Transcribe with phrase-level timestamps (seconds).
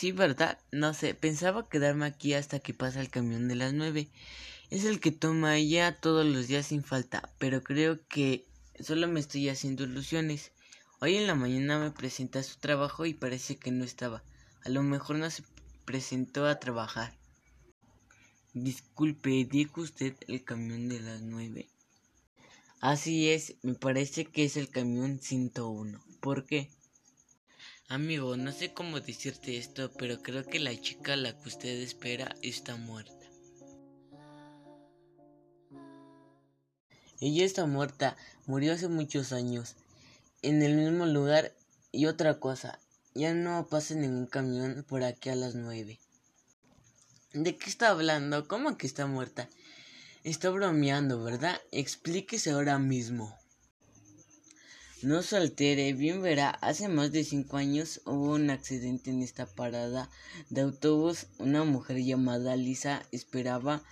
[0.00, 0.58] Sí, ¿verdad?
[0.72, 4.08] No sé, pensaba quedarme aquí hasta que pasa el camión de las nueve.
[4.70, 8.46] Es el que toma ella todos los días sin falta, pero creo que
[8.82, 10.52] solo me estoy haciendo ilusiones.
[11.02, 14.22] Hoy en la mañana me presenta su trabajo y parece que no estaba.
[14.64, 15.42] A lo mejor no se
[15.84, 17.12] presentó a trabajar.
[18.54, 21.68] Disculpe, dijo usted el camión de las nueve.
[22.80, 26.02] Así es, me parece que es el camión 101.
[26.22, 26.70] ¿Por qué?
[27.90, 31.80] Amigo, no sé cómo decirte esto, pero creo que la chica a la que usted
[31.80, 33.26] espera está muerta.
[37.20, 39.74] Ella está muerta, murió hace muchos años,
[40.40, 41.52] en el mismo lugar
[41.90, 42.78] y otra cosa,
[43.12, 45.98] ya no pasa ningún camión por aquí a las nueve.
[47.32, 48.46] ¿De qué está hablando?
[48.46, 49.48] ¿Cómo que está muerta?
[50.22, 51.60] Está bromeando, ¿verdad?
[51.72, 53.36] Explíquese ahora mismo.
[55.02, 59.46] No se altere, bien verá, hace más de cinco años hubo un accidente en esta
[59.46, 60.10] parada
[60.50, 61.26] de autobús.
[61.38, 63.82] Una mujer llamada Lisa esperaba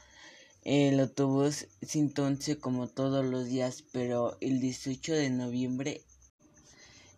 [0.65, 6.03] el autobús sin tonce como todos los días, pero el 18 de noviembre,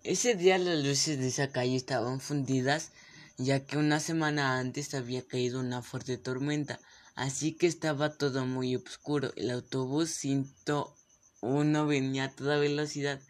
[0.04, 2.92] ese día las luces de esa calle estaban fundidas,
[3.38, 6.78] ya que una semana antes había caído una fuerte tormenta,
[7.16, 9.32] así que estaba todo muy oscuro.
[9.34, 13.20] El autobús 101 venía a toda velocidad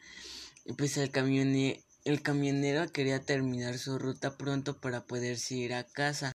[0.76, 1.10] pues el,
[2.04, 6.32] el camionero quería terminar su ruta pronto para poderse ir a casa.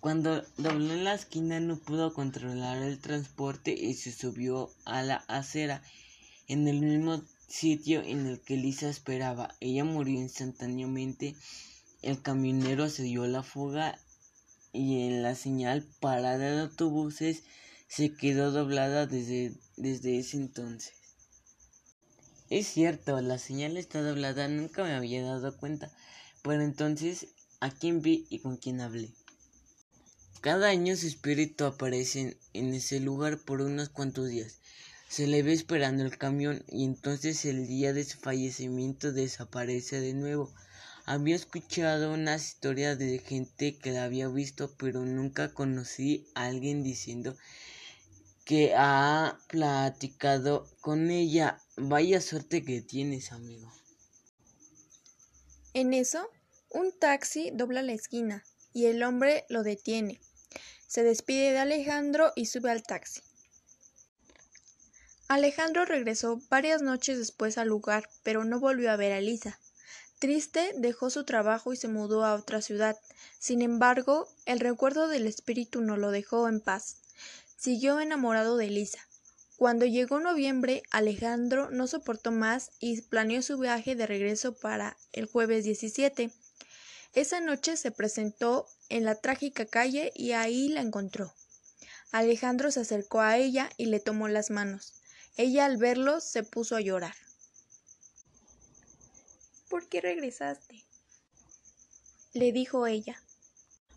[0.00, 5.16] Cuando dobló en la esquina no pudo controlar el transporte y se subió a la
[5.26, 5.82] acera
[6.48, 9.54] en el mismo sitio en el que Lisa esperaba.
[9.60, 11.34] Ella murió instantáneamente.
[12.02, 13.98] El camionero se dio la fuga
[14.72, 17.42] y en la señal parada de autobuses
[17.88, 20.92] se quedó doblada desde, desde ese entonces.
[22.48, 25.90] Es cierto, la señal está doblada, nunca me había dado cuenta.
[26.42, 27.26] Pero entonces,
[27.58, 29.10] ¿a quién vi y con quién hablé?
[30.42, 34.60] Cada año su espíritu aparece en ese lugar por unos cuantos días.
[35.08, 40.14] Se le ve esperando el camión y entonces el día de su fallecimiento desaparece de
[40.14, 40.52] nuevo.
[41.04, 46.84] Había escuchado unas historias de gente que la había visto, pero nunca conocí a alguien
[46.84, 47.36] diciendo
[48.46, 51.58] que ha platicado con ella.
[51.76, 53.70] Vaya suerte que tienes, amigo.
[55.74, 56.30] En eso,
[56.70, 60.20] un taxi dobla la esquina y el hombre lo detiene.
[60.86, 63.20] Se despide de Alejandro y sube al taxi.
[65.26, 69.58] Alejandro regresó varias noches después al lugar, pero no volvió a ver a Elisa.
[70.20, 72.96] Triste, dejó su trabajo y se mudó a otra ciudad.
[73.40, 77.02] Sin embargo, el recuerdo del espíritu no lo dejó en paz.
[77.56, 79.00] Siguió enamorado de Elisa.
[79.56, 85.24] Cuando llegó noviembre, Alejandro no soportó más y planeó su viaje de regreso para el
[85.24, 86.30] jueves 17.
[87.14, 91.32] Esa noche se presentó en la trágica calle y ahí la encontró.
[92.12, 94.92] Alejandro se acercó a ella y le tomó las manos.
[95.38, 97.14] Ella al verlo se puso a llorar.
[99.70, 100.84] ¿Por qué regresaste?
[102.34, 103.22] le dijo ella.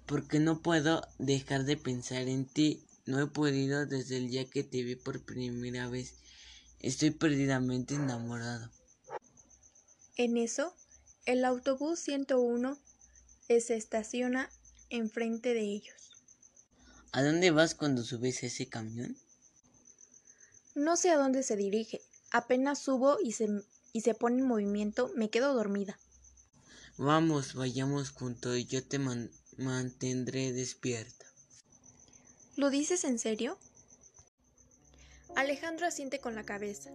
[0.06, 4.64] Porque no puedo dejar de pensar en ti no he podido desde el día que
[4.64, 6.14] te vi por primera vez.
[6.80, 8.70] Estoy perdidamente enamorado.
[10.16, 10.76] En eso,
[11.26, 12.78] el autobús 101
[13.48, 14.50] se estaciona
[14.90, 15.96] enfrente de ellos.
[17.12, 19.18] ¿A dónde vas cuando subes ese camión?
[20.76, 22.02] No sé a dónde se dirige.
[22.30, 23.50] Apenas subo y se,
[23.92, 25.98] y se pone en movimiento, me quedo dormida.
[26.98, 29.00] Vamos, vayamos juntos y yo te
[29.58, 31.29] mantendré despierta.
[32.60, 33.58] ¿Lo dices en serio?
[35.38, 36.90] Alejandro asiente con la cabeza.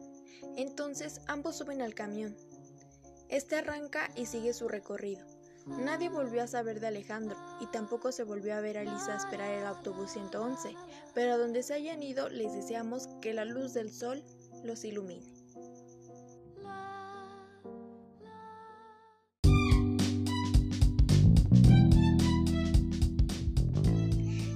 [0.59, 2.37] Entonces ambos suben al camión.
[3.31, 5.27] Este arranca y sigue su recorrido.
[5.67, 9.55] Nadie volvió a saber de Alejandro y tampoco se volvió a ver a Lisa esperar
[9.55, 10.77] el autobús 111,
[11.15, 14.23] pero a donde se hayan ido les deseamos que la luz del sol
[14.65, 15.33] los ilumine.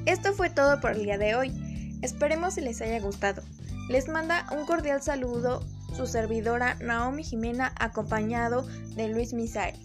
[0.08, 1.52] Esto fue todo por el día de hoy.
[2.00, 3.43] Esperemos que les haya gustado.
[3.90, 5.62] Les manda un cordial saludo
[5.94, 8.66] su servidora Naomi Jimena acompañado
[8.96, 9.76] de Luis Misael.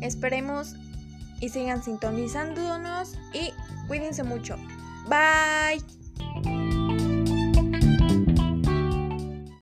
[0.00, 0.74] Esperemos
[1.40, 3.52] y sigan sintonizándonos y
[3.86, 4.56] cuídense mucho.
[5.08, 6.01] Bye.